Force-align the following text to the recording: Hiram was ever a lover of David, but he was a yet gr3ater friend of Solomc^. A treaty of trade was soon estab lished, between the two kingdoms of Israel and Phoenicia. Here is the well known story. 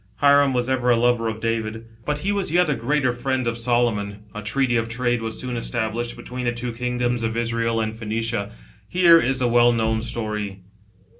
Hiram 0.15 0.51
was 0.51 0.67
ever 0.67 0.89
a 0.89 0.95
lover 0.95 1.27
of 1.27 1.39
David, 1.39 1.85
but 2.05 2.17
he 2.17 2.31
was 2.31 2.49
a 2.49 2.55
yet 2.55 2.69
gr3ater 2.69 3.15
friend 3.15 3.45
of 3.45 3.53
Solomc^. 3.53 4.17
A 4.33 4.41
treaty 4.41 4.75
of 4.75 4.89
trade 4.89 5.21
was 5.21 5.39
soon 5.39 5.55
estab 5.55 5.93
lished, 5.93 6.15
between 6.15 6.45
the 6.45 6.51
two 6.51 6.71
kingdoms 6.71 7.21
of 7.21 7.37
Israel 7.37 7.79
and 7.79 7.95
Phoenicia. 7.95 8.49
Here 8.89 9.19
is 9.21 9.37
the 9.37 9.47
well 9.47 9.71
known 9.71 10.01
story. 10.01 10.61